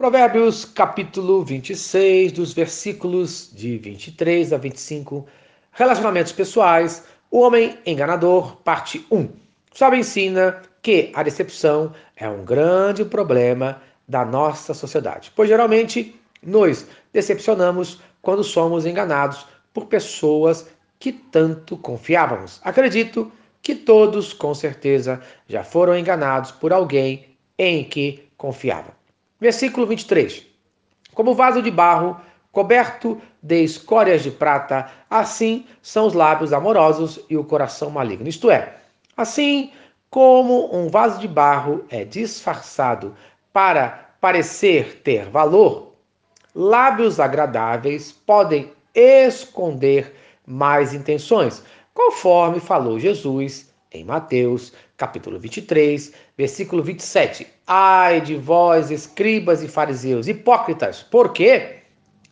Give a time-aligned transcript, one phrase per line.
[0.00, 5.26] Provérbios capítulo 26, dos versículos de 23 a 25.
[5.72, 7.04] Relacionamentos pessoais.
[7.30, 9.28] O homem enganador, parte 1.
[9.74, 16.86] Sabe ensina que a decepção é um grande problema da nossa sociedade, pois geralmente nos
[17.12, 20.66] decepcionamos quando somos enganados por pessoas
[20.98, 22.58] que tanto confiávamos.
[22.64, 23.30] Acredito
[23.60, 28.99] que todos, com certeza, já foram enganados por alguém em que confiavam.
[29.40, 30.46] Versículo 23.
[31.14, 32.20] Como vaso de barro
[32.52, 38.28] coberto de escórias de prata, assim são os lábios amorosos e o coração maligno.
[38.28, 38.76] Isto é,
[39.16, 39.72] assim
[40.10, 43.14] como um vaso de barro é disfarçado
[43.52, 45.94] para parecer ter valor,
[46.54, 51.62] lábios agradáveis podem esconder mais intenções,
[51.94, 57.46] conforme falou Jesus em Mateus, capítulo 23, versículo 27.
[57.66, 61.78] Ai de vós, escribas e fariseus, hipócritas, porque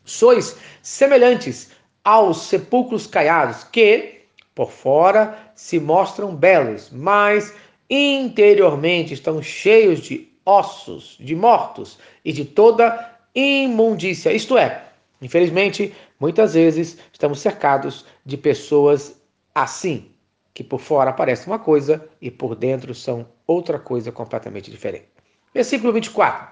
[0.04, 1.70] sois semelhantes
[2.04, 4.22] aos sepulcros caiados, que
[4.54, 7.54] por fora se mostram belos, mas
[7.90, 14.32] interiormente estão cheios de ossos, de mortos e de toda imundícia.
[14.32, 14.84] Isto é,
[15.20, 19.20] infelizmente, muitas vezes estamos cercados de pessoas
[19.54, 20.10] assim,
[20.52, 25.08] que por fora parecem uma coisa e por dentro são outra coisa completamente diferente.
[25.54, 26.48] Versículo 24.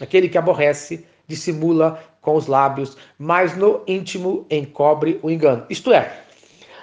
[0.00, 5.64] Aquele que aborrece dissimula com os lábios, mas no íntimo encobre o engano.
[5.70, 6.20] Isto é,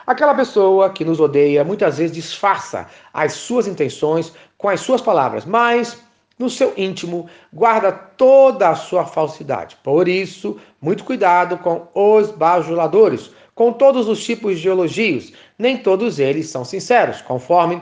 [0.06, 5.46] aquela pessoa que nos odeia muitas vezes disfarça as suas intenções com as suas palavras,
[5.46, 6.02] mas
[6.40, 9.78] no seu íntimo guarda toda a sua falsidade.
[9.84, 16.20] Por isso, muito cuidado com os bajuladores, com todos os tipos de elogios, nem todos
[16.20, 17.82] eles são sinceros, conforme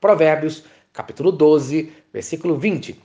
[0.00, 3.00] Provérbios, capítulo 12, versículo 20.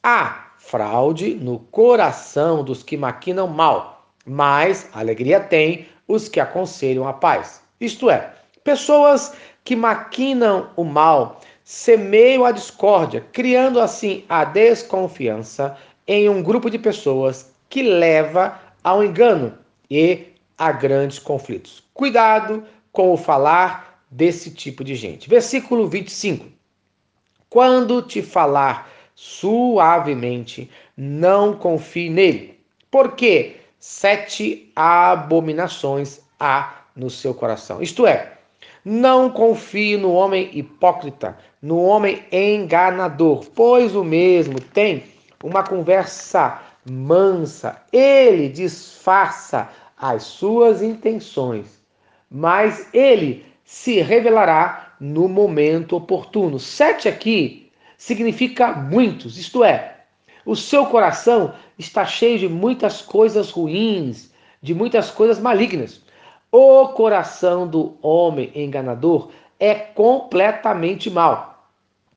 [0.00, 7.12] Há fraude no coração dos que maquinam mal, mas alegria tem os que aconselham a
[7.12, 7.60] paz.
[7.80, 9.34] Isto é, pessoas
[9.64, 16.78] que maquinam o mal semeiam a discórdia, criando assim a desconfiança em um grupo de
[16.78, 19.58] pessoas que leva ao engano
[19.90, 21.82] e a grandes conflitos.
[21.92, 25.28] Cuidado com o falar desse tipo de gente.
[25.28, 26.46] Versículo 25.
[27.50, 32.58] Quando te falar suavemente, não confie nele,
[32.90, 37.82] porque sete abominações há no seu coração.
[37.82, 38.34] Isto é,
[38.84, 45.04] não confie no homem hipócrita, no homem enganador, pois o mesmo tem
[45.42, 51.80] uma conversa mansa, ele disfarça as suas intenções,
[52.30, 56.58] mas ele se revelará no momento oportuno.
[56.58, 59.94] Sete aqui significa muitos, isto é,
[60.44, 66.02] o seu coração está cheio de muitas coisas ruins, de muitas coisas malignas.
[66.52, 71.66] O coração do homem enganador é completamente mau.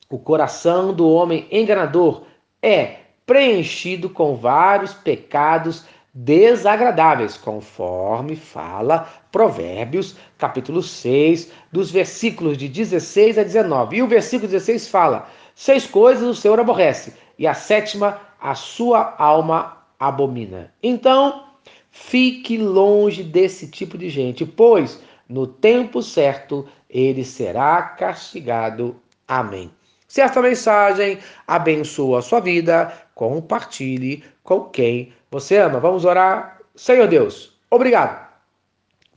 [0.09, 2.23] O coração do homem enganador
[2.61, 5.85] é preenchido com vários pecados
[6.19, 13.97] desagradáveis, conforme fala Provérbios, capítulo 6, dos versículos de 16 a 19.
[13.97, 19.13] E o versículo 16 fala: Seis coisas o Senhor aborrece, e a sétima a sua
[19.19, 20.73] alma abomina.
[20.81, 21.44] Então,
[21.91, 24.99] fique longe desse tipo de gente, pois
[25.29, 28.95] no tempo certo ele será castigado.
[29.28, 29.69] Amém.
[30.07, 35.79] Se esta mensagem abençoa a sua vida, compartilhe com quem você ama.
[35.79, 36.59] Vamos orar.
[36.75, 38.27] Senhor Deus, obrigado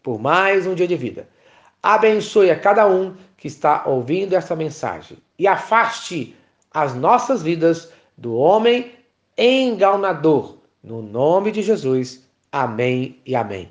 [0.02, 1.28] por mais um dia de vida.
[1.82, 6.36] Abençoe a cada um que está ouvindo esta mensagem e afaste
[6.70, 8.92] as nossas vidas do homem
[9.36, 10.58] enganador.
[10.82, 12.26] No nome de Jesus.
[12.52, 13.70] Amém e amém.